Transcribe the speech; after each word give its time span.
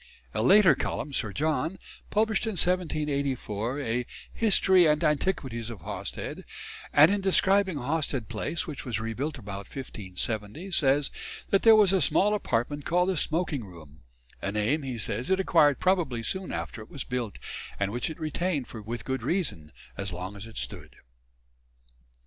A 0.33 0.41
later 0.41 0.73
Cullum, 0.73 1.13
Sir 1.13 1.31
John, 1.31 1.77
published 2.09 2.47
in 2.47 2.53
1784 2.53 3.81
a 3.81 4.05
"History 4.33 4.87
and 4.87 5.03
Antiquities 5.03 5.69
of 5.69 5.81
Hawsted," 5.81 6.43
and 6.91 7.11
in 7.11 7.21
describing 7.21 7.77
Hawsted 7.77 8.27
Place, 8.27 8.65
which 8.65 8.83
was 8.83 8.99
rebuilt 8.99 9.37
about 9.37 9.67
1570, 9.69 10.71
says 10.71 11.11
that 11.51 11.61
there 11.61 11.75
was 11.75 11.93
a 11.93 12.01
small 12.01 12.33
apartment 12.33 12.83
called 12.83 13.09
the 13.09 13.15
smoking 13.17 13.63
room 13.63 13.99
"a 14.41 14.51
name," 14.51 14.81
he 14.81 14.97
says, 14.97 15.29
"it 15.29 15.39
acquired 15.39 15.77
probably 15.79 16.23
soon 16.23 16.51
after 16.51 16.81
it 16.81 16.89
was 16.89 17.03
built; 17.03 17.37
and 17.79 17.91
which 17.91 18.09
it 18.09 18.19
retained 18.19 18.65
with 18.71 19.05
good 19.05 19.21
reason, 19.21 19.71
as 19.97 20.11
long 20.11 20.35
as 20.35 20.47
it 20.47 20.57
stood." 20.57 20.95